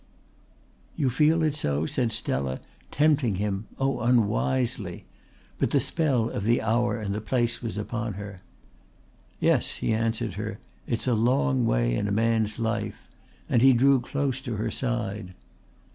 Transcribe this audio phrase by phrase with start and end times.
[0.95, 2.59] "You feel it so?" said Stella,
[2.89, 5.05] tempting him oh, unwisely!
[5.59, 8.41] But the spell of the hour and the place was upon her.
[9.39, 10.57] "Yes," he answered her.
[10.87, 13.07] "It's a long way in a man's life,"
[13.47, 15.35] and he drew close to her side.